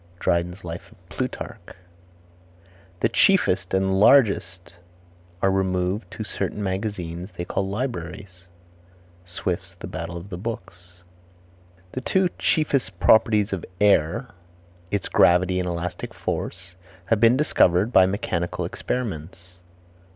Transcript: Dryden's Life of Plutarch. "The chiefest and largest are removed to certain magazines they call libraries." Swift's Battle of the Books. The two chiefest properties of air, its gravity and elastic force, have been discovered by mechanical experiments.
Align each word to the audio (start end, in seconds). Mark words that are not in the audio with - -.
Dryden's 0.19 0.63
Life 0.65 0.91
of 0.91 1.09
Plutarch. 1.09 1.75
"The 3.01 3.09
chiefest 3.09 3.71
and 3.75 3.99
largest 3.99 4.73
are 5.43 5.51
removed 5.51 6.09
to 6.09 6.23
certain 6.23 6.63
magazines 6.63 7.33
they 7.37 7.45
call 7.45 7.69
libraries." 7.69 8.47
Swift's 9.27 9.75
Battle 9.75 10.17
of 10.17 10.29
the 10.31 10.39
Books. 10.39 11.03
The 11.91 12.01
two 12.01 12.29
chiefest 12.39 12.99
properties 12.99 13.53
of 13.53 13.63
air, 13.79 14.29
its 14.89 15.07
gravity 15.07 15.59
and 15.59 15.69
elastic 15.69 16.15
force, 16.15 16.73
have 17.05 17.19
been 17.19 17.37
discovered 17.37 17.93
by 17.93 18.07
mechanical 18.07 18.65
experiments. 18.65 19.59